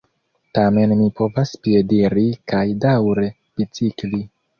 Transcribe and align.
Tamen 0.57 0.93
mi 1.01 1.09
povas 1.19 1.51
piediri 1.67 2.23
kaj 2.53 2.63
daŭre 2.87 3.27
bicikli. 3.61 4.21